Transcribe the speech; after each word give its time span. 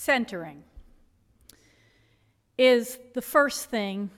centering 0.00 0.64
is 2.56 2.98
the 3.12 3.20
first 3.20 3.66
thing 3.66 4.08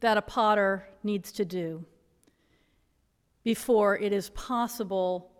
that 0.00 0.16
a 0.16 0.22
potter 0.22 0.88
needs 1.04 1.30
to 1.30 1.44
do 1.44 1.84
before 3.44 3.96
it 3.96 4.12
is 4.12 4.30
possible 4.30 5.30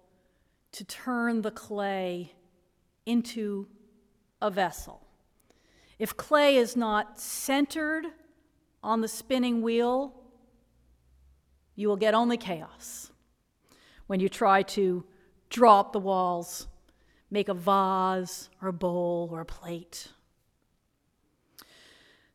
to 0.70 0.84
turn 0.84 1.42
the 1.42 1.50
clay 1.50 2.32
into 3.06 3.66
a 4.40 4.48
vessel. 4.52 5.04
If 5.98 6.16
clay 6.16 6.58
is 6.58 6.76
not 6.76 7.18
centered 7.18 8.06
on 8.84 9.00
the 9.00 9.08
spinning 9.08 9.62
wheel, 9.62 10.14
you 11.74 11.88
will 11.88 11.96
get 11.96 12.14
only 12.14 12.36
chaos. 12.36 13.10
When 14.06 14.20
you 14.20 14.28
try 14.28 14.62
to 14.62 15.04
draw 15.50 15.80
up 15.80 15.92
the 15.92 15.98
walls, 15.98 16.68
make 17.32 17.48
a 17.48 17.54
vase 17.54 18.50
or 18.60 18.68
a 18.68 18.72
bowl 18.72 19.30
or 19.32 19.40
a 19.40 19.44
plate. 19.44 20.08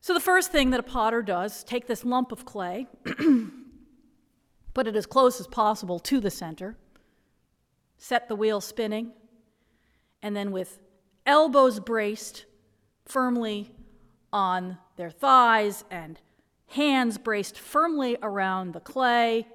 So, 0.00 0.12
the 0.12 0.20
first 0.20 0.50
thing 0.50 0.70
that 0.70 0.80
a 0.80 0.82
potter 0.82 1.22
does, 1.22 1.62
take 1.62 1.86
this 1.86 2.04
lump 2.04 2.32
of 2.32 2.44
clay, 2.44 2.88
put 4.74 4.88
it 4.88 4.96
as 4.96 5.06
close 5.06 5.38
as 5.38 5.46
possible 5.46 6.00
to 6.00 6.18
the 6.20 6.30
center, 6.30 6.76
set 7.96 8.28
the 8.28 8.34
wheel 8.34 8.60
spinning, 8.60 9.12
and 10.20 10.34
then 10.34 10.50
with 10.50 10.80
elbows 11.24 11.78
braced 11.78 12.46
firmly 13.04 13.70
on 14.32 14.78
their 14.96 15.10
thighs 15.10 15.84
and 15.90 16.20
hands 16.66 17.18
braced 17.18 17.56
firmly 17.56 18.16
around 18.20 18.72
the 18.72 18.80
clay, 18.80 19.46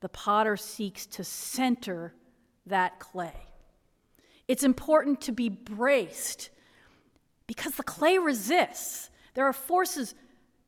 the 0.00 0.08
potter 0.08 0.56
seeks 0.56 1.04
to 1.04 1.22
center 1.22 2.14
that 2.64 2.98
clay. 2.98 3.47
It's 4.48 4.64
important 4.64 5.20
to 5.22 5.32
be 5.32 5.50
braced 5.50 6.50
because 7.46 7.74
the 7.74 7.82
clay 7.82 8.18
resists. 8.18 9.10
There 9.34 9.44
are 9.44 9.52
forces 9.52 10.14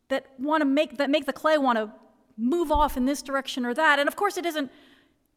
that 0.09 0.27
want 0.39 0.61
to 0.61 0.67
make 0.67 0.99
that 0.99 1.09
make 1.09 1.25
the 1.25 1.33
clay 1.33 1.57
want 1.57 1.79
to 1.79 1.91
move 2.37 2.71
off 2.71 2.97
in 2.97 3.07
this 3.07 3.23
direction 3.23 3.65
or 3.65 3.75
that. 3.75 3.99
And 3.99 4.07
of 4.09 4.17
course, 4.17 4.37
it 4.37 4.45
isn't 4.45 4.71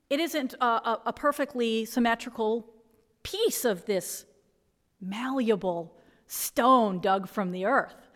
it 0.09 0.19
isn't 0.19 0.53
a, 0.59 0.99
a 1.05 1.13
perfectly 1.13 1.85
symmetrical 1.85 2.69
piece 3.23 3.63
of 3.63 3.85
this 3.85 4.25
malleable 4.99 5.97
stone 6.27 6.99
dug 6.99 7.27
from 7.27 7.51
the 7.51 7.65
earth. 7.65 8.09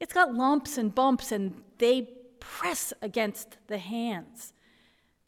It's 0.00 0.12
got 0.12 0.34
lumps 0.34 0.76
and 0.76 0.94
bumps, 0.94 1.32
and 1.32 1.62
they 1.78 2.10
press 2.40 2.92
against 3.00 3.56
the 3.68 3.78
hands, 3.78 4.52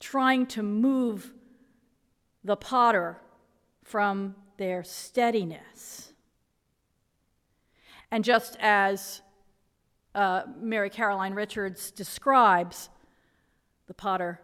trying 0.00 0.46
to 0.46 0.62
move 0.62 1.32
the 2.44 2.56
potter 2.56 3.20
from 3.86 4.34
their 4.56 4.82
steadiness. 4.82 6.12
And 8.10 8.24
just 8.24 8.56
as 8.58 9.22
uh, 10.12 10.42
Mary 10.58 10.90
Caroline 10.90 11.34
Richards 11.34 11.92
describes, 11.92 12.90
the 13.86 13.94
potter 13.94 14.40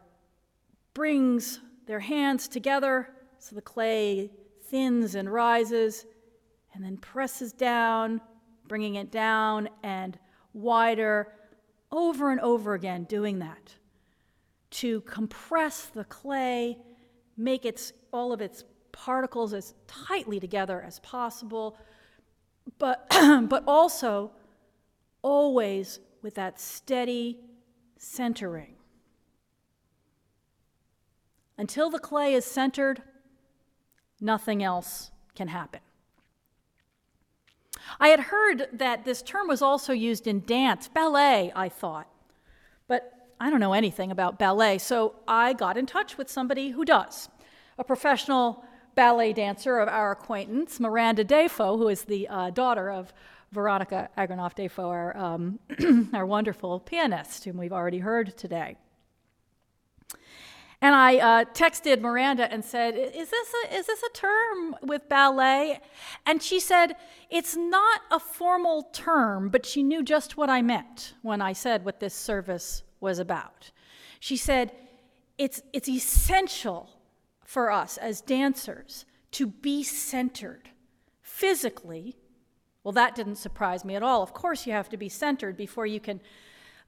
brings 0.94 1.60
their 1.86 1.98
hands 1.98 2.46
together 2.46 3.08
so 3.38 3.56
the 3.56 3.62
clay 3.62 4.30
thins 4.66 5.16
and 5.16 5.30
rises, 5.30 6.06
and 6.72 6.84
then 6.84 6.96
presses 6.96 7.52
down, 7.52 8.20
bringing 8.68 8.94
it 8.94 9.10
down 9.10 9.68
and 9.82 10.18
wider, 10.52 11.32
over 11.90 12.30
and 12.30 12.40
over 12.40 12.74
again, 12.74 13.04
doing 13.04 13.40
that 13.40 13.74
to 14.70 15.00
compress 15.02 15.86
the 15.86 16.04
clay, 16.04 16.78
make 17.36 17.66
its, 17.66 17.92
all 18.12 18.32
of 18.32 18.40
its 18.40 18.64
particles 18.92 19.52
as 19.52 19.74
tightly 19.86 20.38
together 20.38 20.82
as 20.86 20.98
possible, 21.00 21.76
but, 22.78 23.06
but 23.48 23.64
also 23.66 24.30
always 25.22 26.00
with 26.22 26.34
that 26.34 26.60
steady 26.60 27.38
centering. 27.98 28.74
Until 31.58 31.90
the 31.90 31.98
clay 31.98 32.34
is 32.34 32.44
centered, 32.44 33.02
nothing 34.20 34.62
else 34.62 35.10
can 35.34 35.48
happen. 35.48 35.80
I 38.00 38.08
had 38.08 38.20
heard 38.20 38.68
that 38.72 39.04
this 39.04 39.22
term 39.22 39.48
was 39.48 39.62
also 39.62 39.92
used 39.92 40.26
in 40.26 40.40
dance, 40.40 40.88
ballet, 40.88 41.52
I 41.54 41.68
thought. 41.68 42.08
But 42.88 43.12
I 43.40 43.50
don't 43.50 43.60
know 43.60 43.72
anything 43.72 44.10
about 44.10 44.38
ballet, 44.38 44.78
so 44.78 45.16
I 45.26 45.52
got 45.52 45.76
in 45.76 45.86
touch 45.86 46.16
with 46.16 46.30
somebody 46.30 46.70
who 46.70 46.84
does. 46.84 47.28
A 47.78 47.84
professional 47.84 48.64
ballet 48.94 49.32
dancer 49.32 49.78
of 49.78 49.88
our 49.88 50.12
acquaintance, 50.12 50.78
Miranda 50.80 51.24
Defoe, 51.24 51.76
who 51.76 51.88
is 51.88 52.02
the 52.02 52.28
uh, 52.28 52.50
daughter 52.50 52.90
of 52.90 53.12
Veronica 53.52 54.08
Agranoff 54.16 54.54
Defoe, 54.54 54.88
our, 54.88 55.16
um, 55.16 55.58
our 56.14 56.26
wonderful 56.26 56.80
pianist, 56.80 57.44
whom 57.44 57.58
we've 57.58 57.72
already 57.72 57.98
heard 57.98 58.36
today. 58.36 58.76
And 60.82 60.96
I 60.96 61.18
uh, 61.18 61.44
texted 61.54 62.00
Miranda 62.00 62.52
and 62.52 62.64
said, 62.64 62.96
is 62.96 63.30
this, 63.30 63.54
a, 63.64 63.76
is 63.76 63.86
this 63.86 64.02
a 64.02 64.10
term 64.12 64.74
with 64.82 65.08
ballet? 65.08 65.78
And 66.26 66.42
she 66.42 66.58
said, 66.58 66.96
It's 67.30 67.54
not 67.54 68.00
a 68.10 68.18
formal 68.18 68.88
term, 68.92 69.48
but 69.48 69.64
she 69.64 69.84
knew 69.84 70.02
just 70.02 70.36
what 70.36 70.50
I 70.50 70.60
meant 70.60 71.14
when 71.22 71.40
I 71.40 71.52
said 71.52 71.84
what 71.84 72.00
this 72.00 72.14
service 72.14 72.82
was 72.98 73.20
about. 73.20 73.70
She 74.18 74.36
said, 74.36 74.72
It's, 75.38 75.62
it's 75.72 75.88
essential 75.88 76.90
for 77.52 77.70
us 77.70 77.98
as 77.98 78.22
dancers 78.22 79.04
to 79.30 79.46
be 79.46 79.82
centered 79.82 80.70
physically. 81.20 82.16
Well, 82.82 82.92
that 82.92 83.14
didn't 83.14 83.36
surprise 83.36 83.84
me 83.84 83.94
at 83.94 84.02
all. 84.02 84.22
Of 84.22 84.32
course, 84.32 84.66
you 84.66 84.72
have 84.72 84.88
to 84.88 84.96
be 84.96 85.10
centered 85.10 85.54
before 85.54 85.84
you 85.84 86.00
can 86.00 86.22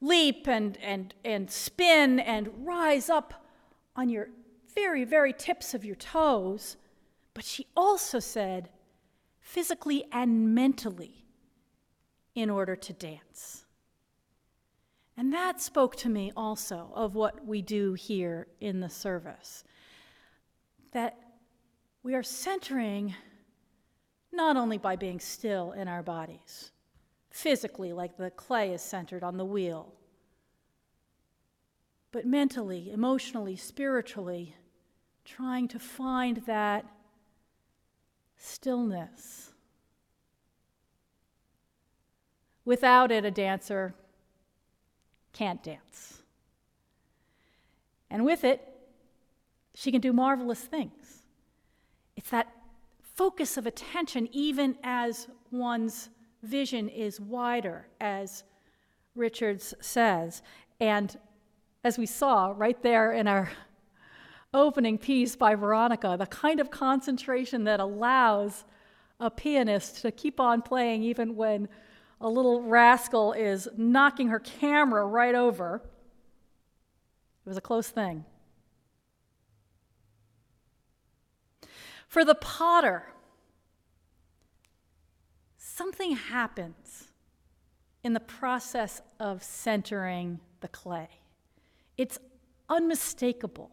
leap 0.01 0.49
and, 0.49 0.79
and, 0.79 1.13
and 1.23 1.51
spin 1.51 2.19
and 2.19 2.49
rise 2.65 3.11
up 3.11 3.45
on 3.95 4.09
your 4.09 4.31
very, 4.75 5.05
very 5.05 5.35
tips 5.35 5.75
of 5.75 5.85
your 5.85 5.97
toes, 5.97 6.79
but 7.35 7.45
she 7.45 7.67
also 7.77 8.19
said 8.19 8.71
physically 9.43 10.05
and 10.13 10.55
mentally 10.55 11.27
in 12.35 12.49
order 12.49 12.75
to 12.75 12.95
dance. 12.95 13.67
And 15.15 15.31
that 15.35 15.61
spoke 15.61 15.95
to 15.97 16.09
me 16.09 16.33
also 16.35 16.91
of 16.95 17.15
what 17.15 17.47
we 17.47 17.61
do 17.61 17.93
here 17.93 18.47
in 18.63 18.81
the 18.81 18.89
service. 18.89 19.63
That 20.95 21.19
we 22.03 22.15
are 22.15 22.23
centering 22.23 23.15
not 24.33 24.57
only 24.57 24.79
by 24.79 24.97
being 24.97 25.21
still 25.21 25.73
in 25.73 25.87
our 25.87 26.03
bodies, 26.03 26.71
physically, 27.31 27.93
like 27.93 28.17
the 28.17 28.31
clay 28.31 28.73
is 28.73 28.81
centered 28.81 29.23
on 29.23 29.37
the 29.37 29.45
wheel, 29.45 29.93
but 32.13 32.25
mentally, 32.25 32.91
emotionally, 32.93 33.57
spiritually, 33.57 34.55
trying 35.25 35.69
to 35.69 35.79
find 35.79 36.39
that 36.47 36.87
stillness. 38.37 39.53
Without 42.65 43.11
it, 43.11 43.25
a 43.25 43.31
dancer 43.31 43.95
can't 45.33 45.63
dance. 45.63 46.23
And 48.11 48.25
with 48.25 48.45
it, 48.45 48.74
she 49.75 49.91
can 49.91 50.01
do 50.01 50.13
marvelous 50.13 50.61
things. 50.61 51.25
It's 52.17 52.31
that 52.31 52.53
focus 53.17 53.57
of 53.57 53.67
attention, 53.67 54.29
even 54.33 54.77
as 54.83 55.29
one's 55.51 56.11
vision 56.43 56.89
is 56.89 57.21
wider, 57.21 57.89
as 58.01 58.45
Richards 59.15 59.75
says. 59.81 60.43
And 60.81 61.17
as 61.83 61.99
we 61.99 62.07
saw 62.07 62.53
right 62.57 62.81
there 62.83 63.13
in 63.13 63.27
our 63.29 63.51
opening 64.55 64.99
piece 64.99 65.37
by 65.37 65.55
Veronica, 65.55 66.17
the 66.19 66.27
kind 66.27 66.61
of 66.61 66.71
concentration 66.71 67.65
that 67.65 67.81
allows 67.81 68.65
a 69.21 69.31
pianist 69.31 70.03
to 70.03 70.11
keep 70.11 70.41
on 70.41 70.63
playing 70.63 71.03
even 71.03 71.37
when 71.37 71.69
a 72.21 72.29
little 72.29 72.63
rascal 72.63 73.33
is 73.33 73.69
knocking 73.77 74.29
her 74.29 74.41
camera 74.41 75.05
right 75.05 75.35
over. 75.35 75.83
It 77.45 77.49
was 77.49 77.57
a 77.57 77.61
close 77.61 77.89
thing. 77.89 78.25
For 82.15 82.25
the 82.25 82.37
potter, 82.37 83.07
something 85.57 86.15
happens 86.15 87.09
in 88.05 88.13
the 88.13 88.21
process 88.21 89.03
of 89.19 89.43
centering 89.43 90.39
the 90.61 90.69
clay. 90.69 91.09
It's 91.99 92.21
unmistakable. 92.69 93.73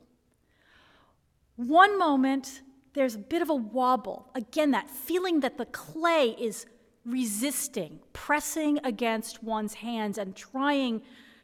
One 1.56 2.00
moment, 2.00 2.64
there's 2.94 3.14
a 3.14 3.20
bit 3.20 3.44
of 3.44 3.52
a 3.52 3.54
wobble. 3.54 4.32
Again, 4.34 4.72
that 4.72 4.90
feeling 4.90 5.42
that 5.42 5.60
the 5.60 5.68
clay 5.68 6.30
is 6.30 6.66
resisting, 7.06 8.00
pressing 8.12 8.80
against 8.84 9.44
one's 9.44 9.76
hands 9.76 10.18
and 10.18 10.36
trying 10.36 11.04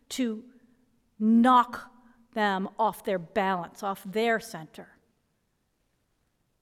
to 0.09 0.44
knock 1.19 1.91
them 2.33 2.67
off 2.79 3.03
their 3.03 3.19
balance, 3.19 3.83
off 3.83 4.01
their 4.03 4.39
center. 4.39 4.96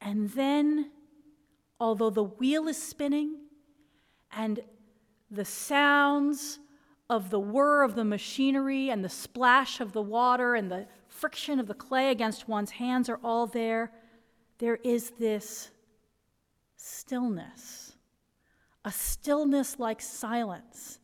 And 0.06 0.30
then, 0.30 0.92
although 1.80 2.12
the 2.12 2.24
wheel 2.24 2.68
is 2.68 2.82
spinning 2.82 3.38
and 4.32 4.60
the 5.32 5.44
sounds 5.44 6.60
of 7.10 7.32
the 7.32 7.40
whir 7.40 7.82
of 7.82 7.96
the 7.96 8.06
machinery 8.06 8.92
and 8.92 9.04
the 9.04 9.10
splash 9.10 9.82
of 9.82 9.94
the 9.94 10.04
water 10.04 10.54
and 10.54 10.72
the 10.72 10.88
friction 11.08 11.60
of 11.60 11.66
the 11.66 11.74
clay 11.74 12.12
against 12.12 12.48
one's 12.48 12.70
hands 12.70 13.10
are 13.10 13.20
all 13.24 13.48
there, 13.48 13.92
there 14.60 14.76
is 14.84 15.10
this 15.20 15.72
stillness, 16.78 17.98
a 18.86 18.92
stillness 18.92 19.80
like 19.80 20.02
silence 20.02 21.00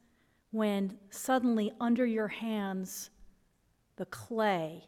when 0.52 1.00
suddenly 1.10 1.72
under 1.80 2.06
your 2.06 2.28
hands 2.28 3.10
the 3.96 4.06
clay 4.06 4.86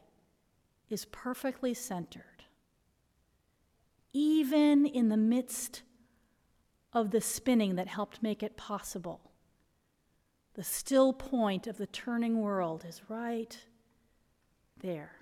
is 0.91 1.05
perfectly 1.05 1.73
centered. 1.73 2.32
Even 4.13 4.85
in 4.85 5.09
the 5.09 5.17
midst 5.17 5.81
of 6.93 7.09
the 7.09 7.21
spinning 7.21 7.75
that 7.75 7.87
helped 7.87 8.21
make 8.21 8.43
it 8.43 8.55
possible, 8.55 9.31
the 10.53 10.63
still 10.63 11.13
point 11.13 11.65
of 11.65 11.77
the 11.77 11.87
turning 11.87 12.39
world 12.39 12.85
is 12.87 13.01
right 13.09 13.57
there. 14.79 15.13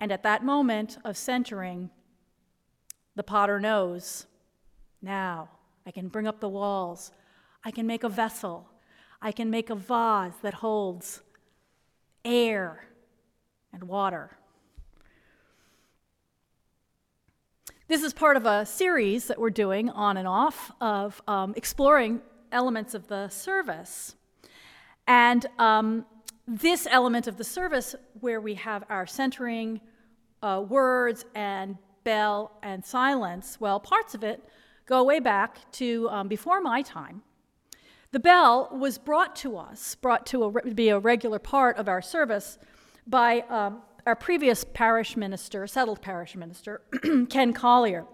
And 0.00 0.10
at 0.10 0.22
that 0.22 0.42
moment 0.42 0.96
of 1.04 1.18
centering, 1.18 1.90
the 3.14 3.22
potter 3.22 3.60
knows 3.60 4.26
now 5.02 5.50
I 5.84 5.90
can 5.90 6.08
bring 6.08 6.26
up 6.26 6.40
the 6.40 6.48
walls, 6.48 7.12
I 7.62 7.70
can 7.70 7.86
make 7.86 8.02
a 8.02 8.08
vessel, 8.08 8.70
I 9.20 9.32
can 9.32 9.50
make 9.50 9.68
a 9.68 9.74
vase 9.74 10.32
that 10.40 10.54
holds 10.54 11.20
air 12.24 12.84
and 13.74 13.84
water. 13.84 14.38
This 17.90 18.04
is 18.04 18.12
part 18.12 18.36
of 18.36 18.46
a 18.46 18.64
series 18.64 19.24
that 19.24 19.40
we're 19.40 19.50
doing 19.50 19.90
on 19.90 20.16
and 20.16 20.28
off 20.28 20.70
of 20.80 21.20
um, 21.26 21.54
exploring 21.56 22.20
elements 22.52 22.94
of 22.94 23.08
the 23.08 23.28
service. 23.30 24.14
And 25.08 25.44
um, 25.58 26.06
this 26.46 26.86
element 26.88 27.26
of 27.26 27.36
the 27.36 27.42
service, 27.42 27.96
where 28.20 28.40
we 28.40 28.54
have 28.54 28.84
our 28.90 29.08
centering 29.08 29.80
uh, 30.40 30.64
words 30.68 31.24
and 31.34 31.76
bell 32.04 32.52
and 32.62 32.84
silence, 32.84 33.56
well, 33.58 33.80
parts 33.80 34.14
of 34.14 34.22
it 34.22 34.40
go 34.86 35.02
way 35.02 35.18
back 35.18 35.58
to 35.72 36.08
um, 36.10 36.28
before 36.28 36.60
my 36.60 36.82
time. 36.82 37.22
The 38.12 38.20
bell 38.20 38.68
was 38.70 38.98
brought 38.98 39.34
to 39.36 39.56
us, 39.56 39.96
brought 39.96 40.26
to 40.26 40.44
a, 40.44 40.74
be 40.74 40.90
a 40.90 40.98
regular 41.00 41.40
part 41.40 41.76
of 41.76 41.88
our 41.88 42.02
service 42.02 42.56
by 43.04 43.40
um, 43.48 43.82
our 44.06 44.14
previous 44.14 44.64
parish 44.64 45.16
minister, 45.16 45.66
settled 45.66 46.00
parish 46.00 46.36
minister, 46.36 46.82
Ken 47.28 47.52
Collier. 47.52 48.04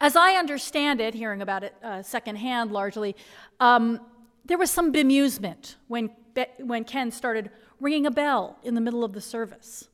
As 0.00 0.16
I 0.16 0.32
understand 0.34 1.00
it, 1.00 1.14
hearing 1.14 1.42
about 1.42 1.64
it 1.64 1.74
uh, 1.82 2.02
secondhand 2.02 2.70
largely, 2.70 3.16
um, 3.58 4.00
there 4.44 4.58
was 4.58 4.70
some 4.70 4.92
bemusement 4.92 5.76
when, 5.88 6.10
when 6.58 6.84
Ken 6.84 7.10
started 7.10 7.50
ringing 7.80 8.06
a 8.06 8.10
bell 8.10 8.58
in 8.62 8.74
the 8.74 8.80
middle 8.80 9.04
of 9.04 9.12
the 9.12 9.20
service. 9.20 9.88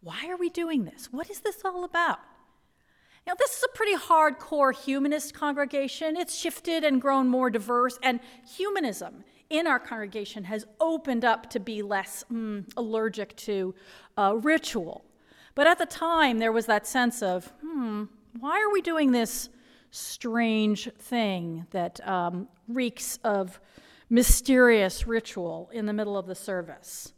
Why 0.00 0.28
are 0.28 0.36
we 0.36 0.48
doing 0.48 0.84
this? 0.84 1.12
What 1.12 1.30
is 1.30 1.40
this 1.40 1.62
all 1.64 1.84
about? 1.84 2.20
Now, 3.26 3.34
this 3.38 3.58
is 3.58 3.62
a 3.62 3.76
pretty 3.76 3.96
hardcore 3.96 4.74
humanist 4.74 5.34
congregation. 5.34 6.16
It's 6.16 6.34
shifted 6.34 6.84
and 6.84 7.00
grown 7.00 7.28
more 7.28 7.50
diverse, 7.50 7.98
and 8.02 8.20
humanism 8.56 9.24
in 9.50 9.66
our 9.66 9.78
congregation 9.78 10.44
has 10.44 10.64
opened 10.80 11.24
up 11.24 11.50
to 11.50 11.60
be 11.60 11.82
less 11.82 12.24
mm, 12.32 12.64
allergic 12.76 13.36
to 13.36 13.74
uh, 14.16 14.36
ritual. 14.36 15.04
But 15.54 15.66
at 15.66 15.78
the 15.78 15.86
time, 15.86 16.38
there 16.38 16.52
was 16.52 16.66
that 16.66 16.86
sense 16.86 17.22
of, 17.22 17.52
hmm, 17.60 18.04
why 18.38 18.60
are 18.62 18.72
we 18.72 18.80
doing 18.80 19.10
this 19.10 19.50
strange 19.90 20.90
thing 20.94 21.66
that 21.72 22.06
um, 22.06 22.48
reeks 22.68 23.18
of 23.24 23.60
mysterious 24.08 25.06
ritual 25.06 25.68
in 25.72 25.86
the 25.86 25.92
middle 25.92 26.16
of 26.16 26.26
the 26.26 26.36
service? 26.36 27.12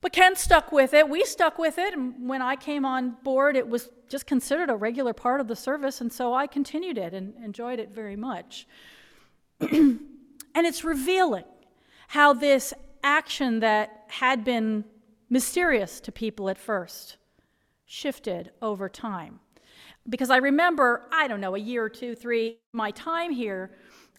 But 0.00 0.12
Ken 0.12 0.36
stuck 0.36 0.72
with 0.72 0.92
it. 0.92 1.08
We 1.08 1.24
stuck 1.24 1.58
with 1.58 1.78
it. 1.78 1.94
And 1.94 2.28
when 2.28 2.42
I 2.42 2.56
came 2.56 2.84
on 2.84 3.16
board, 3.22 3.56
it 3.56 3.68
was 3.68 3.88
just 4.08 4.26
considered 4.26 4.68
a 4.68 4.76
regular 4.76 5.12
part 5.12 5.40
of 5.40 5.48
the 5.48 5.56
service. 5.56 6.00
And 6.00 6.12
so 6.12 6.34
I 6.34 6.46
continued 6.46 6.98
it 6.98 7.14
and 7.14 7.34
enjoyed 7.42 7.78
it 7.78 7.90
very 7.90 8.16
much. 8.16 8.66
And 10.54 10.66
it's 10.66 10.84
revealing 10.84 11.44
how 12.08 12.32
this 12.32 12.72
action 13.02 13.60
that 13.60 14.04
had 14.08 14.44
been 14.44 14.84
mysterious 15.28 16.00
to 16.00 16.12
people 16.12 16.48
at 16.48 16.58
first 16.58 17.16
shifted 17.84 18.50
over 18.62 18.88
time. 18.88 19.40
Because 20.08 20.30
I 20.30 20.36
remember, 20.36 21.08
I 21.12 21.28
don't 21.28 21.40
know, 21.40 21.54
a 21.54 21.58
year 21.58 21.84
or 21.84 21.88
two, 21.88 22.14
three, 22.14 22.58
my 22.72 22.90
time 22.90 23.32
here, 23.32 23.70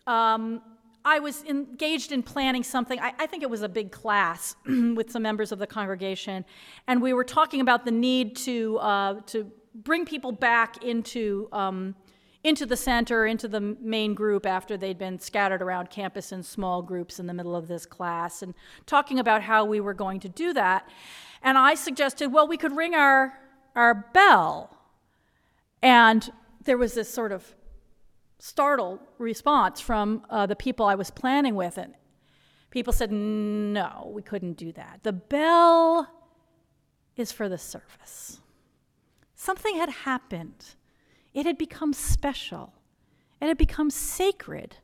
um, 0.07 0.61
I 1.03 1.19
was 1.19 1.43
engaged 1.43 2.11
in 2.11 2.23
planning 2.23 2.63
something. 2.63 2.99
I, 2.99 3.13
I 3.19 3.27
think 3.27 3.43
it 3.43 3.49
was 3.49 3.61
a 3.61 3.69
big 3.69 3.91
class 3.91 4.55
with 4.65 5.11
some 5.11 5.21
members 5.21 5.51
of 5.51 5.59
the 5.59 5.67
congregation, 5.67 6.43
and 6.87 7.01
we 7.01 7.13
were 7.13 7.23
talking 7.23 7.61
about 7.61 7.85
the 7.85 7.91
need 7.91 8.35
to, 8.37 8.77
uh, 8.79 9.21
to 9.27 9.51
bring 9.75 10.05
people 10.05 10.31
back 10.31 10.83
into 10.83 11.47
um, 11.51 11.95
into 12.45 12.63
the 12.63 12.77
center, 12.77 13.25
into 13.25 13.47
the 13.47 13.59
main 13.59 14.13
group 14.13 14.45
after 14.45 14.77
they'd 14.77 14.99
been 14.99 15.17
scattered 15.17 15.63
around 15.63 15.89
campus 15.89 16.31
in 16.31 16.43
small 16.43 16.83
groups 16.83 17.19
in 17.19 17.25
the 17.25 17.33
middle 17.33 17.55
of 17.55 17.67
this 17.67 17.87
class, 17.87 18.43
and 18.43 18.53
talking 18.85 19.17
about 19.17 19.41
how 19.41 19.65
we 19.65 19.79
were 19.79 19.95
going 19.95 20.19
to 20.19 20.29
do 20.29 20.53
that. 20.53 20.87
And 21.41 21.57
I 21.57 21.73
suggested, 21.73 22.31
well, 22.31 22.47
we 22.47 22.55
could 22.57 22.77
ring 22.77 22.93
our, 22.93 23.33
our 23.75 23.95
bell. 24.13 24.77
And 25.81 26.31
there 26.63 26.77
was 26.77 26.93
this 26.93 27.11
sort 27.11 27.31
of 27.31 27.55
startled 28.37 28.99
response 29.17 29.81
from 29.81 30.23
uh, 30.29 30.45
the 30.45 30.55
people 30.55 30.85
I 30.85 30.93
was 30.93 31.09
planning 31.09 31.55
with. 31.55 31.79
And 31.79 31.95
people 32.69 32.93
said, 32.93 33.11
no, 33.11 34.11
we 34.13 34.21
couldn't 34.21 34.53
do 34.53 34.71
that. 34.73 34.99
The 35.01 35.13
bell 35.13 36.07
is 37.15 37.31
for 37.31 37.49
the 37.49 37.57
service. 37.57 38.39
Something 39.33 39.77
had 39.77 39.89
happened 39.89 40.75
it 41.35 41.45
had 41.45 41.57
become 41.57 41.93
special. 41.93 42.73
It 43.41 43.47
had 43.47 43.57
become 43.57 43.91
sacred 43.91 44.77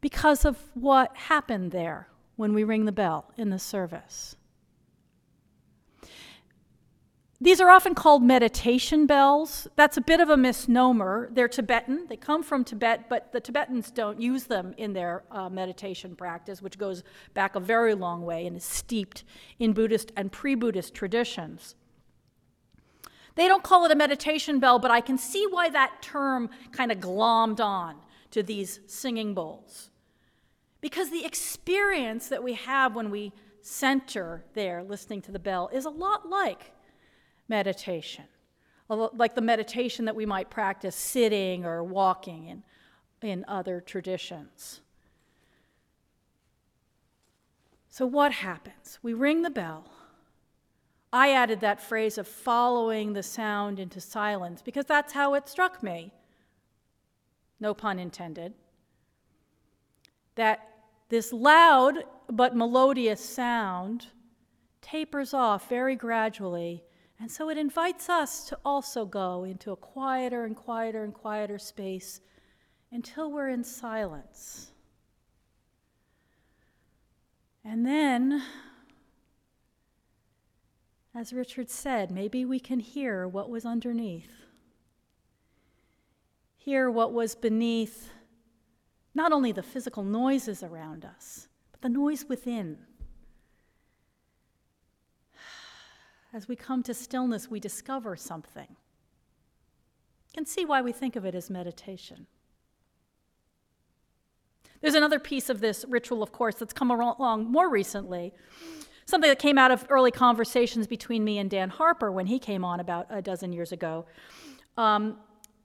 because 0.00 0.44
of 0.44 0.58
what 0.74 1.14
happened 1.14 1.70
there 1.70 2.08
when 2.36 2.54
we 2.54 2.64
ring 2.64 2.86
the 2.86 2.92
bell 2.92 3.30
in 3.36 3.50
the 3.50 3.58
service. 3.58 4.34
These 7.40 7.60
are 7.60 7.70
often 7.70 7.94
called 7.94 8.22
meditation 8.22 9.06
bells. 9.06 9.68
That's 9.76 9.96
a 9.96 10.00
bit 10.00 10.18
of 10.18 10.28
a 10.28 10.36
misnomer. 10.36 11.28
They're 11.30 11.46
Tibetan. 11.46 12.06
They 12.08 12.16
come 12.16 12.42
from 12.42 12.64
Tibet, 12.64 13.08
but 13.08 13.30
the 13.30 13.40
Tibetans 13.40 13.92
don't 13.92 14.20
use 14.20 14.44
them 14.44 14.74
in 14.76 14.92
their 14.92 15.22
uh, 15.30 15.48
meditation 15.48 16.16
practice, 16.16 16.60
which 16.60 16.78
goes 16.78 17.04
back 17.34 17.54
a 17.54 17.60
very 17.60 17.94
long 17.94 18.22
way 18.22 18.44
and 18.46 18.56
is 18.56 18.64
steeped 18.64 19.22
in 19.60 19.72
Buddhist 19.72 20.10
and 20.16 20.32
pre 20.32 20.56
Buddhist 20.56 20.94
traditions. 20.94 21.76
They 23.38 23.46
don't 23.46 23.62
call 23.62 23.84
it 23.84 23.92
a 23.92 23.94
meditation 23.94 24.58
bell, 24.58 24.80
but 24.80 24.90
I 24.90 25.00
can 25.00 25.16
see 25.16 25.46
why 25.48 25.68
that 25.68 26.02
term 26.02 26.50
kind 26.72 26.90
of 26.90 26.98
glommed 26.98 27.60
on 27.60 27.94
to 28.32 28.42
these 28.42 28.80
singing 28.88 29.32
bowls. 29.32 29.90
Because 30.80 31.10
the 31.10 31.24
experience 31.24 32.26
that 32.30 32.42
we 32.42 32.54
have 32.54 32.96
when 32.96 33.12
we 33.12 33.32
center 33.62 34.42
there 34.54 34.82
listening 34.82 35.22
to 35.22 35.30
the 35.30 35.38
bell 35.38 35.70
is 35.72 35.84
a 35.84 35.88
lot 35.88 36.28
like 36.28 36.72
meditation, 37.46 38.24
like 38.88 39.36
the 39.36 39.40
meditation 39.40 40.06
that 40.06 40.16
we 40.16 40.26
might 40.26 40.50
practice 40.50 40.96
sitting 40.96 41.64
or 41.64 41.84
walking 41.84 42.46
in, 42.48 42.64
in 43.22 43.44
other 43.46 43.80
traditions. 43.80 44.80
So, 47.88 48.04
what 48.04 48.32
happens? 48.32 48.98
We 49.00 49.14
ring 49.14 49.42
the 49.42 49.50
bell. 49.50 49.84
I 51.12 51.32
added 51.32 51.60
that 51.60 51.80
phrase 51.80 52.18
of 52.18 52.28
following 52.28 53.12
the 53.12 53.22
sound 53.22 53.78
into 53.78 54.00
silence 54.00 54.60
because 54.62 54.84
that's 54.84 55.12
how 55.12 55.34
it 55.34 55.48
struck 55.48 55.82
me. 55.82 56.12
No 57.60 57.74
pun 57.74 57.98
intended. 57.98 58.54
That 60.34 60.68
this 61.08 61.32
loud 61.32 62.04
but 62.30 62.54
melodious 62.54 63.24
sound 63.24 64.06
tapers 64.82 65.32
off 65.32 65.68
very 65.68 65.96
gradually, 65.96 66.84
and 67.18 67.30
so 67.30 67.48
it 67.48 67.58
invites 67.58 68.08
us 68.08 68.44
to 68.48 68.58
also 68.64 69.04
go 69.06 69.44
into 69.44 69.72
a 69.72 69.76
quieter 69.76 70.44
and 70.44 70.54
quieter 70.54 71.04
and 71.04 71.14
quieter 71.14 71.58
space 71.58 72.20
until 72.92 73.32
we're 73.32 73.48
in 73.48 73.64
silence. 73.64 74.72
And 77.64 77.84
then 77.84 78.42
as 81.14 81.32
Richard 81.32 81.70
said, 81.70 82.10
maybe 82.10 82.44
we 82.44 82.60
can 82.60 82.80
hear 82.80 83.26
what 83.26 83.50
was 83.50 83.64
underneath. 83.64 84.44
Hear 86.56 86.90
what 86.90 87.12
was 87.12 87.34
beneath 87.34 88.10
not 89.14 89.32
only 89.32 89.52
the 89.52 89.62
physical 89.62 90.04
noises 90.04 90.62
around 90.62 91.04
us, 91.04 91.48
but 91.72 91.80
the 91.80 91.88
noise 91.88 92.26
within. 92.28 92.78
As 96.32 96.46
we 96.46 96.56
come 96.56 96.82
to 96.84 96.94
stillness, 96.94 97.50
we 97.50 97.58
discover 97.58 98.14
something. 98.16 98.76
Can 100.34 100.46
see 100.46 100.64
why 100.64 100.82
we 100.82 100.92
think 100.92 101.16
of 101.16 101.24
it 101.24 101.34
as 101.34 101.50
meditation. 101.50 102.26
There's 104.80 104.94
another 104.94 105.18
piece 105.18 105.48
of 105.48 105.60
this 105.60 105.84
ritual, 105.88 106.22
of 106.22 106.30
course, 106.30 106.54
that's 106.54 106.72
come 106.72 106.90
along 106.90 107.50
more 107.50 107.68
recently. 107.68 108.32
Something 109.08 109.30
that 109.30 109.38
came 109.38 109.56
out 109.56 109.70
of 109.70 109.86
early 109.88 110.10
conversations 110.10 110.86
between 110.86 111.24
me 111.24 111.38
and 111.38 111.48
Dan 111.48 111.70
Harper 111.70 112.12
when 112.12 112.26
he 112.26 112.38
came 112.38 112.62
on 112.62 112.78
about 112.78 113.06
a 113.08 113.22
dozen 113.22 113.54
years 113.54 113.72
ago. 113.72 114.04
Um, 114.76 115.16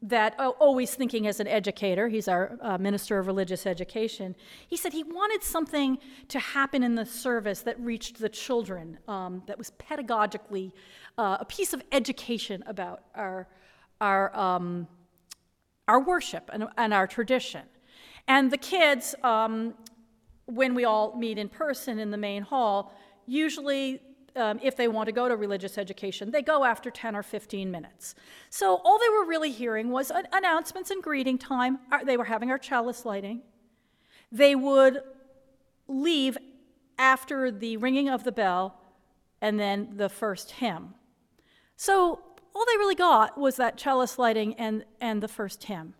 that 0.01 0.33
oh, 0.39 0.51
always 0.61 0.95
thinking 0.95 1.27
as 1.27 1.41
an 1.41 1.47
educator, 1.47 2.07
he's 2.07 2.29
our 2.29 2.57
uh, 2.61 2.77
minister 2.77 3.19
of 3.19 3.27
religious 3.27 3.65
education, 3.65 4.33
he 4.65 4.77
said 4.77 4.93
he 4.93 5.03
wanted 5.03 5.43
something 5.43 5.97
to 6.29 6.39
happen 6.39 6.83
in 6.83 6.95
the 6.95 7.05
service 7.05 7.59
that 7.63 7.77
reached 7.81 8.19
the 8.19 8.29
children, 8.29 8.97
um, 9.09 9.43
that 9.45 9.57
was 9.57 9.71
pedagogically 9.71 10.71
uh, 11.17 11.35
a 11.41 11.45
piece 11.45 11.73
of 11.73 11.83
education 11.91 12.63
about 12.65 13.01
our, 13.13 13.49
our, 13.99 14.33
um, 14.39 14.87
our 15.89 16.01
worship 16.01 16.49
and, 16.53 16.63
and 16.77 16.93
our 16.93 17.07
tradition. 17.07 17.63
And 18.25 18.49
the 18.51 18.57
kids, 18.57 19.15
um, 19.21 19.73
when 20.45 20.75
we 20.75 20.85
all 20.85 21.17
meet 21.17 21.37
in 21.37 21.49
person 21.49 21.99
in 21.99 22.09
the 22.09 22.17
main 22.17 22.43
hall, 22.43 22.93
usually, 23.25 24.01
um, 24.35 24.59
if 24.63 24.75
they 24.75 24.87
want 24.87 25.07
to 25.07 25.11
go 25.11 25.27
to 25.27 25.35
religious 25.35 25.77
education, 25.77 26.31
they 26.31 26.41
go 26.41 26.63
after 26.63 26.89
10 26.89 27.15
or 27.15 27.23
15 27.23 27.69
minutes. 27.69 28.15
So 28.49 28.81
all 28.83 28.99
they 28.99 29.09
were 29.09 29.25
really 29.25 29.51
hearing 29.51 29.89
was 29.89 30.11
announcements 30.31 30.91
and 30.91 31.01
greeting 31.01 31.37
time. 31.37 31.79
They 32.05 32.17
were 32.17 32.25
having 32.25 32.51
our 32.51 32.57
chalice 32.57 33.05
lighting. 33.05 33.41
They 34.31 34.55
would 34.55 35.01
leave 35.87 36.37
after 36.97 37.51
the 37.51 37.77
ringing 37.77 38.09
of 38.09 38.23
the 38.23 38.31
bell 38.31 38.79
and 39.41 39.59
then 39.59 39.97
the 39.97 40.09
first 40.09 40.51
hymn. 40.51 40.95
So 41.75 42.19
all 42.55 42.65
they 42.65 42.77
really 42.77 42.95
got 42.95 43.37
was 43.37 43.57
that 43.57 43.77
chalice 43.77 44.17
lighting 44.17 44.53
and, 44.55 44.85
and 45.01 45.21
the 45.21 45.27
first 45.27 45.63
hymn 45.63 45.95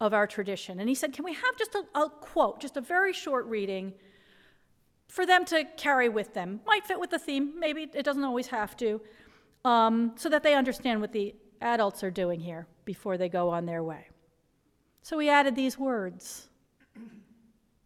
of 0.00 0.14
our 0.14 0.26
tradition. 0.26 0.80
And 0.80 0.88
he 0.88 0.94
said, 0.94 1.12
Can 1.12 1.24
we 1.24 1.34
have 1.34 1.56
just 1.58 1.74
a, 1.74 1.84
a 1.98 2.08
quote, 2.08 2.60
just 2.60 2.76
a 2.76 2.80
very 2.80 3.12
short 3.12 3.46
reading 3.46 3.92
for 5.10 5.26
them 5.26 5.44
to 5.46 5.64
carry 5.76 6.08
with 6.08 6.34
them? 6.34 6.60
Might 6.66 6.86
fit 6.86 6.98
with 7.00 7.10
the 7.10 7.18
theme, 7.18 7.58
maybe 7.58 7.90
it 7.92 8.04
doesn't 8.04 8.24
always 8.24 8.46
have 8.48 8.76
to, 8.78 9.00
um, 9.64 10.12
so 10.16 10.28
that 10.28 10.42
they 10.42 10.54
understand 10.54 11.00
what 11.00 11.12
the 11.12 11.34
adults 11.60 12.02
are 12.02 12.10
doing 12.10 12.40
here 12.40 12.66
before 12.84 13.18
they 13.18 13.28
go 13.28 13.50
on 13.50 13.66
their 13.66 13.82
way. 13.82 14.08
So 15.02 15.16
we 15.16 15.28
added 15.28 15.54
these 15.54 15.78
words. 15.78 16.48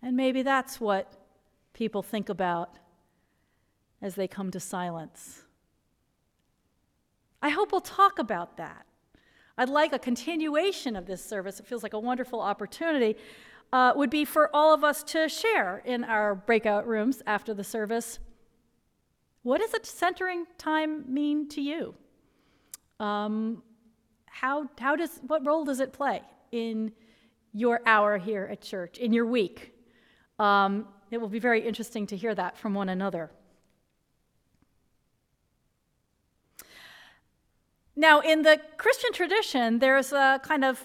And 0.03 0.17
maybe 0.17 0.43
that's 0.43 0.81
what 0.81 1.13
people 1.73 2.03
think 2.03 2.29
about 2.29 2.79
as 4.03 4.15
they 4.15 4.29
come 4.29 4.51
to 4.51 4.61
silence. 4.61 5.43
I 7.41 7.49
hope 7.49 7.73
we'll 7.73 7.81
talk 7.81 8.19
about 8.19 8.59
that. 8.59 8.85
I'd 9.57 9.71
like 9.71 9.93
a 9.93 9.99
continuation 9.99 10.97
of 10.97 11.07
this 11.07 11.25
service. 11.25 11.59
It 11.61 11.67
feels 11.67 11.83
like 11.83 11.95
a 11.95 11.99
wonderful 11.99 12.41
opportunity. 12.41 13.17
Uh, 13.73 13.93
would 13.97 14.11
be 14.11 14.25
for 14.25 14.55
all 14.55 14.73
of 14.73 14.85
us 14.85 15.03
to 15.03 15.29
share 15.29 15.83
in 15.85 16.05
our 16.05 16.35
breakout 16.35 16.87
rooms 16.87 17.23
after 17.27 17.53
the 17.53 17.65
service. 17.65 18.21
What 19.43 19.61
does 19.61 19.75
a 19.75 19.85
centering 19.85 20.47
time 20.59 21.13
mean 21.13 21.49
to 21.49 21.61
you? 21.61 21.95
Um, 23.01 23.63
how, 24.27 24.69
how 24.79 24.95
does, 24.97 25.21
what 25.27 25.45
role 25.45 25.65
does 25.65 25.81
it 25.81 25.93
play 25.93 26.23
in 26.53 26.93
your 27.53 27.81
hour 27.85 28.17
here 28.17 28.49
at 28.51 28.61
church, 28.61 28.99
in 28.99 29.13
your 29.13 29.27
week? 29.27 29.75
Um, 30.39 30.87
it 31.11 31.21
will 31.21 31.29
be 31.29 31.39
very 31.39 31.67
interesting 31.67 32.07
to 32.09 32.17
hear 32.17 32.35
that 32.35 32.57
from 32.57 32.75
one 32.75 32.89
another. 32.89 33.31
Now, 37.97 38.21
in 38.21 38.43
the 38.43 38.61
Christian 38.77 39.13
tradition, 39.13 39.79
there's 39.79 40.13
a 40.13 40.41
kind 40.43 40.65
of 40.65 40.85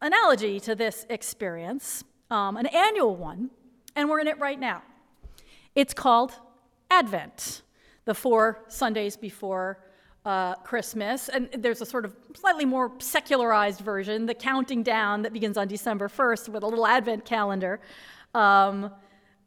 analogy 0.00 0.58
to 0.60 0.74
this 0.74 1.04
experience, 1.10 2.02
um, 2.30 2.56
an 2.56 2.66
annual 2.66 3.16
one, 3.16 3.50
and 3.94 4.08
we're 4.08 4.20
in 4.20 4.26
it 4.28 4.38
right 4.38 4.58
now. 4.58 4.82
It's 5.74 5.94
called 5.94 6.32
Advent, 6.90 7.62
the 8.04 8.14
four 8.14 8.64
Sundays 8.68 9.16
before 9.16 9.78
uh, 10.24 10.54
Christmas. 10.56 11.28
And 11.28 11.48
there's 11.58 11.80
a 11.80 11.86
sort 11.86 12.04
of 12.04 12.16
slightly 12.34 12.64
more 12.64 12.92
secularized 12.98 13.80
version, 13.80 14.26
the 14.26 14.34
counting 14.34 14.82
down 14.82 15.22
that 15.22 15.32
begins 15.32 15.56
on 15.56 15.68
December 15.68 16.08
1st 16.08 16.48
with 16.48 16.62
a 16.62 16.66
little 16.66 16.86
Advent 16.86 17.24
calendar, 17.24 17.80
um, 18.34 18.90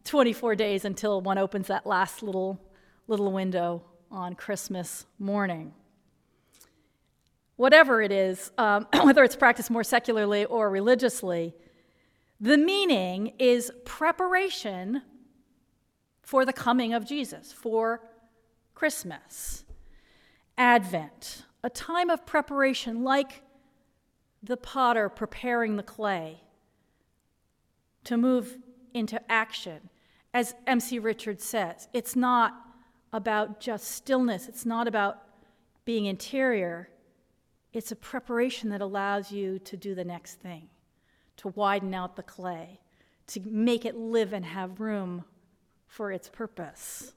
24 0.05 0.55
days 0.55 0.85
until 0.85 1.21
one 1.21 1.37
opens 1.37 1.67
that 1.67 1.85
last 1.85 2.23
little, 2.23 2.59
little 3.07 3.31
window 3.31 3.83
on 4.11 4.35
Christmas 4.35 5.05
morning 5.19 5.73
whatever 7.59 8.01
it 8.01 8.13
is, 8.13 8.53
um, 8.57 8.87
whether 9.03 9.21
it's 9.21 9.35
practiced 9.35 9.69
more 9.69 9.83
secularly 9.83 10.45
or 10.45 10.69
religiously, 10.69 11.53
the 12.39 12.57
meaning 12.57 13.33
is 13.37 13.71
preparation 13.85 15.01
for 16.21 16.45
the 16.45 16.53
coming 16.53 16.93
of 16.93 17.05
Jesus, 17.05 17.51
for 17.51 18.01
Christmas, 18.75 19.65
Advent, 20.57 21.45
a 21.63 21.69
time 21.69 22.09
of 22.09 22.25
preparation 22.25 23.03
like 23.03 23.41
the 24.41 24.57
potter 24.57 25.09
preparing 25.09 25.75
the 25.75 25.83
clay 25.83 26.41
to 28.05 28.15
move 28.15 28.57
into 28.93 29.19
action. 29.29 29.89
As 30.33 30.55
M.C. 30.67 30.99
Richards 30.99 31.43
says, 31.43 31.89
it's 31.93 32.15
not 32.15 32.53
about 33.11 33.59
just 33.59 33.89
stillness, 33.89 34.47
it's 34.47 34.65
not 34.65 34.87
about 34.87 35.23
being 35.83 36.05
interior, 36.05 36.89
it's 37.73 37.91
a 37.91 37.95
preparation 37.95 38.69
that 38.69 38.81
allows 38.81 39.31
you 39.31 39.59
to 39.59 39.75
do 39.75 39.95
the 39.95 40.05
next 40.05 40.35
thing, 40.35 40.69
to 41.39 41.49
widen 41.49 41.93
out 41.93 42.15
the 42.15 42.23
clay, 42.23 42.79
to 43.27 43.39
make 43.41 43.85
it 43.85 43.95
live 43.95 44.33
and 44.33 44.45
have 44.45 44.79
room 44.79 45.23
for 45.87 46.11
its 46.11 46.29
purpose. 46.29 47.13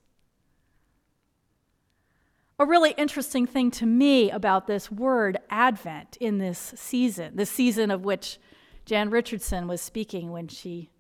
A 2.59 2.65
really 2.65 2.93
interesting 2.93 3.47
thing 3.47 3.71
to 3.73 3.87
me 3.87 4.31
about 4.31 4.67
this 4.67 4.91
word 4.91 5.39
Advent 5.51 6.17
in 6.21 6.39
this 6.39 6.75
season, 6.77 7.37
the 7.37 7.47
season 7.47 7.91
of 7.91 8.05
which 8.05 8.39
Jan 8.85 9.11
Richardson 9.11 9.67
was 9.67 9.81
speaking 9.81 10.31
when 10.31 10.49
she 10.49 10.91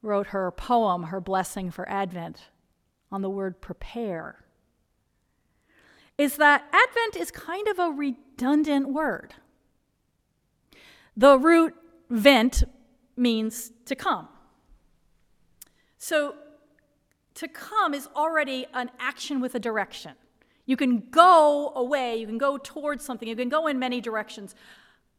wrote 0.00 0.28
her 0.28 0.50
poem, 0.50 1.04
Her 1.04 1.20
Blessing 1.20 1.70
for 1.70 1.88
Advent, 1.88 2.44
on 3.12 3.22
the 3.22 3.30
word 3.30 3.60
prepare 3.60 4.46
is 6.18 6.36
that 6.36 6.64
Advent 6.72 7.16
is 7.16 7.30
kind 7.30 7.68
of 7.68 7.78
a 7.78 7.90
redundant 7.90 8.88
word. 8.88 9.34
The 11.16 11.38
root 11.38 11.74
vent 12.10 12.64
means 13.16 13.72
to 13.86 13.94
come. 13.94 14.28
So 15.98 16.34
to 17.34 17.48
come 17.48 17.94
is 17.94 18.08
already 18.14 18.66
an 18.72 18.90
action 18.98 19.40
with 19.40 19.54
a 19.54 19.58
direction. 19.58 20.12
You 20.64 20.76
can 20.76 21.10
go 21.10 21.72
away, 21.76 22.16
you 22.16 22.26
can 22.26 22.38
go 22.38 22.58
towards 22.58 23.04
something, 23.04 23.28
you 23.28 23.36
can 23.36 23.48
go 23.48 23.66
in 23.66 23.78
many 23.78 24.00
directions. 24.00 24.54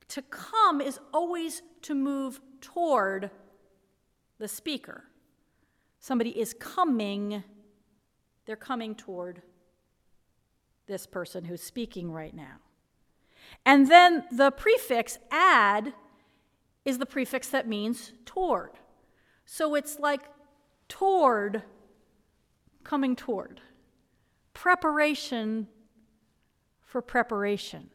To 0.10 0.22
come 0.24 0.82
is 0.82 1.00
always 1.14 1.62
to 1.84 1.96
move 1.96 2.42
toward 2.60 3.32
the 4.40 4.48
speaker. 4.48 5.06
Somebody 6.00 6.38
is 6.40 6.54
coming, 6.54 7.44
they're 8.46 8.56
coming 8.56 8.96
toward 8.96 9.42
this 10.88 11.06
person 11.06 11.46
who's 11.46 11.62
speaking 11.62 12.12
right 12.12 12.34
now. 12.34 12.58
And 13.66 13.90
then 13.90 14.24
the 14.32 14.52
prefix 14.52 15.18
ad 15.32 15.94
is 16.88 16.98
the 16.98 17.06
prefix 17.06 17.50
that 17.50 17.68
means 17.68 18.14
toward. 18.26 18.72
So 19.46 19.76
it's 19.76 20.00
like 20.00 20.22
toward, 20.88 21.64
coming 22.84 23.16
toward. 23.16 23.62
Preparation 24.54 25.68
for 26.82 27.02
preparation. 27.02 27.92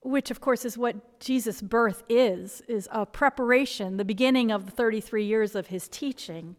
Which, 0.00 0.30
of 0.30 0.40
course, 0.40 0.64
is 0.64 0.78
what 0.78 1.20
Jesus' 1.20 1.60
birth 1.60 2.02
is, 2.08 2.62
is 2.68 2.88
a 2.90 3.04
preparation, 3.04 3.98
the 3.98 4.04
beginning 4.04 4.50
of 4.50 4.64
the 4.66 4.72
33 4.72 5.24
years 5.24 5.54
of 5.54 5.68
his 5.68 5.88
teaching 5.88 6.56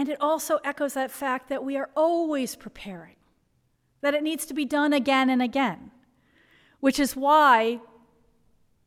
and 0.00 0.08
it 0.08 0.20
also 0.20 0.58
echoes 0.64 0.94
that 0.94 1.10
fact 1.10 1.48
that 1.48 1.64
we 1.64 1.76
are 1.76 1.90
always 1.96 2.56
preparing, 2.56 3.16
that 4.00 4.14
it 4.14 4.22
needs 4.22 4.46
to 4.46 4.54
be 4.54 4.64
done 4.64 4.92
again 4.92 5.28
and 5.28 5.42
again, 5.42 5.90
which 6.80 6.98
is 6.98 7.14
why 7.14 7.80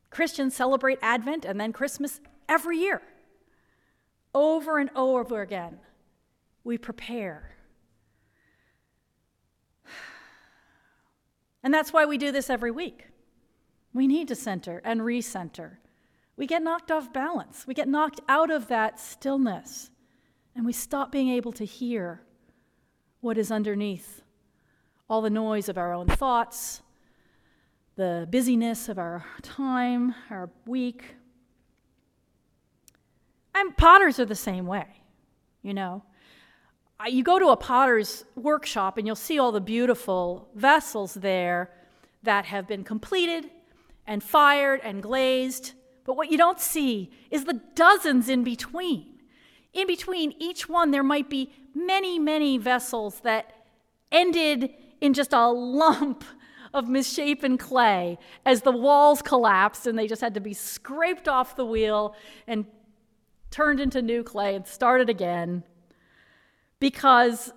Christians 0.10 0.56
celebrate 0.56 1.00
Advent 1.02 1.46
and 1.46 1.60
then 1.60 1.74
Christmas 1.74 2.20
every 2.50 2.78
year. 2.78 3.02
Over 4.36 4.80
and 4.80 4.90
over 4.96 5.42
again, 5.42 5.80
we 6.64 6.78
prepare. 6.78 7.52
And 11.64 11.74
that's 11.74 11.94
why 11.94 12.06
we 12.06 12.18
do 12.18 12.32
this 12.32 12.50
every 12.50 12.72
week. 12.72 13.08
We 13.94 14.08
need 14.08 14.28
to 14.28 14.36
center 14.36 14.82
and 14.84 15.02
recenter. 15.02 15.78
We 16.36 16.48
get 16.48 16.64
knocked 16.64 16.92
off 16.92 17.14
balance, 17.14 17.66
we 17.68 17.74
get 17.74 17.88
knocked 17.88 18.20
out 18.28 18.50
of 18.50 18.68
that 18.68 19.00
stillness 19.00 19.92
and 20.56 20.66
we 20.66 20.74
stop 20.74 21.12
being 21.12 21.30
able 21.30 21.52
to 21.54 21.66
hear 21.66 22.22
what 23.22 23.38
is 23.38 23.52
underneath 23.52 24.22
all 25.10 25.22
the 25.22 25.30
noise 25.30 25.70
of 25.70 25.78
our 25.78 25.94
own 25.94 26.08
thoughts, 26.08 26.82
the 27.96 28.28
busyness 28.30 28.90
of 28.90 28.98
our 28.98 29.24
time, 29.42 30.16
our 30.30 30.50
week. 30.66 31.16
And 33.54 33.76
potters 33.78 34.20
are 34.20 34.26
the 34.26 34.36
same 34.36 34.66
way, 34.66 34.88
you 35.62 35.74
know. 35.74 36.04
You 37.08 37.24
go 37.24 37.38
to 37.38 37.50
a 37.50 37.58
potter's 37.58 38.24
workshop 38.36 38.98
and 38.98 39.06
you'll 39.06 39.16
see 39.16 39.38
all 39.38 39.52
the 39.52 39.62
beautiful 39.62 40.48
vessels 40.56 41.14
there 41.16 41.70
that 42.24 42.46
have 42.46 42.68
been 42.68 42.84
completed 42.84 43.50
and 44.08 44.24
fired 44.24 44.80
and 44.84 45.04
glazed. 45.04 45.74
But 46.06 46.16
what 46.16 46.32
you 46.32 46.38
don't 46.38 46.60
see 46.60 47.12
is 47.30 47.46
the 47.46 47.62
dozens 47.76 48.30
in 48.30 48.44
between. 48.44 49.20
In 49.74 49.88
between 49.88 50.34
each 50.40 50.70
one, 50.70 50.92
there 50.92 51.04
might 51.04 51.30
be 51.30 51.52
many, 51.76 52.20
many 52.20 52.58
vessels 52.58 53.20
that 53.22 53.54
ended 54.12 54.70
in 55.02 55.14
just 55.14 55.34
a 55.34 55.48
lump 55.52 56.24
of 56.74 56.90
misshapen 56.90 57.58
clay. 57.58 58.18
As 58.46 58.62
the 58.62 58.72
walls 58.72 59.22
collapsed 59.22 59.88
and 59.88 59.98
they 59.98 60.08
just 60.08 60.22
had 60.22 60.34
to 60.34 60.42
be 60.42 60.54
scraped 60.54 61.28
off 61.28 61.56
the 61.56 61.66
wheel 61.66 62.16
and 62.48 62.66
turned 63.52 63.80
into 63.80 64.02
new 64.02 64.24
clay 64.24 64.56
and 64.56 64.66
started 64.66 65.10
again 65.10 65.64
because 66.80 67.54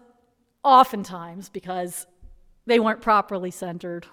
oftentimes 0.63 1.49
because 1.49 2.07
they 2.67 2.79
weren't 2.79 3.01
properly 3.01 3.51
centered. 3.51 4.07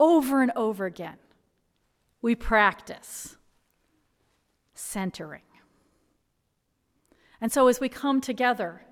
Over 0.00 0.42
and 0.42 0.52
over 0.56 0.86
again 0.86 1.18
we 2.22 2.34
practice 2.34 3.36
centering. 4.74 5.42
And 7.40 7.52
so 7.52 7.66
as 7.66 7.80
we 7.80 7.88
come 7.88 8.20
together 8.20 8.82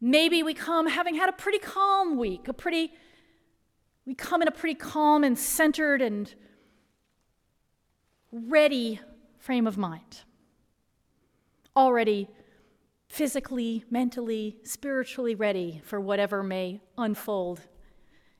maybe 0.00 0.42
we 0.42 0.54
come 0.54 0.86
having 0.86 1.14
had 1.14 1.28
a 1.28 1.32
pretty 1.32 1.58
calm 1.58 2.16
week 2.16 2.48
a 2.48 2.52
pretty 2.52 2.92
we 4.08 4.14
come 4.14 4.40
in 4.40 4.48
a 4.48 4.52
pretty 4.52 4.74
calm 4.74 5.22
and 5.22 5.38
centered 5.38 6.00
and 6.00 6.34
ready 8.32 9.00
frame 9.38 9.66
of 9.66 9.76
mind. 9.76 10.22
Already 11.76 12.28
physically, 13.08 13.84
mentally, 13.90 14.56
spiritually 14.62 15.34
ready 15.34 15.82
for 15.84 16.00
whatever 16.00 16.42
may 16.42 16.80
unfold 16.96 17.60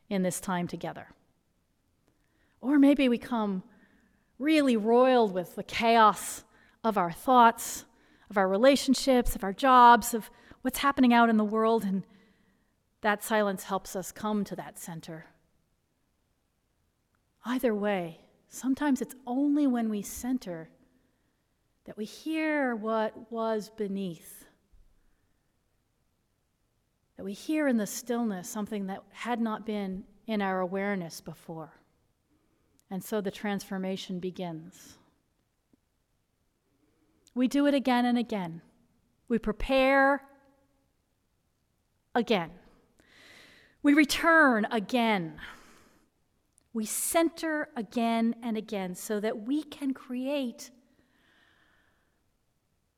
in 0.09 0.23
this 0.23 0.41
time 0.41 0.67
together. 0.67 1.09
Or 2.62 2.79
maybe 2.79 3.09
we 3.09 3.19
come 3.19 3.62
really 4.38 4.77
roiled 4.77 5.33
with 5.33 5.55
the 5.55 5.62
chaos 5.62 6.45
of 6.83 6.97
our 6.97 7.12
thoughts, 7.12 7.85
of 8.31 8.38
our 8.38 8.49
relationships, 8.49 9.37
of 9.37 9.45
our 9.45 9.53
jobs, 9.53 10.15
of 10.15 10.31
what's 10.62 10.79
happening 10.79 11.12
out 11.12 11.29
in 11.29 11.37
the 11.37 11.45
world, 11.45 11.85
and 11.85 12.05
that 13.00 13.23
silence 13.23 13.65
helps 13.65 13.95
us 13.95 14.12
come 14.12 14.45
to 14.45 14.57
that 14.57 14.79
center. 14.79 15.27
Either 17.45 17.75
way, 17.75 18.21
sometimes 18.49 19.00
it's 19.00 19.15
only 19.27 19.67
when 19.67 19.88
we 19.88 20.03
center 20.03 20.69
that 21.85 21.97
we 21.97 22.05
hear 22.05 22.75
what 22.75 23.31
was 23.33 23.71
beneath, 23.71 24.45
that 27.17 27.25
we 27.25 27.33
hear 27.33 27.67
in 27.67 27.77
the 27.77 27.87
stillness 27.87 28.49
something 28.49 28.87
that 28.87 29.03
had 29.11 29.41
not 29.41 29.65
been 29.65 30.05
in 30.27 30.43
our 30.43 30.61
awareness 30.61 31.21
before. 31.21 31.73
And 32.91 33.03
so 33.03 33.21
the 33.21 33.31
transformation 33.31 34.19
begins. 34.19 34.99
We 37.35 37.49
do 37.49 37.67
it 37.67 37.75
again 37.75 38.05
and 38.05 38.19
again. 38.19 38.61
We 39.29 39.38
prepare 39.38 40.23
again. 42.19 42.51
We 43.83 43.95
return 43.95 44.67
again. 44.71 45.41
We 46.75 46.85
center 46.85 47.69
again 47.77 48.35
and 48.42 48.57
again 48.57 48.95
so 48.95 49.21
that 49.21 49.47
we 49.47 49.62
can 49.62 49.95
create 49.95 50.71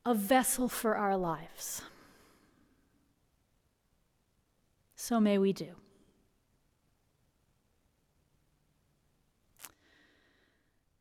a 0.05 0.13
vessel 0.13 0.67
for 0.67 0.95
our 0.95 1.15
lives. 1.15 1.83
So 4.95 5.19
may 5.19 5.37
we 5.37 5.53
do. 5.53 5.75